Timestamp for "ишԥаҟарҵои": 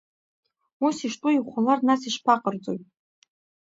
2.09-2.79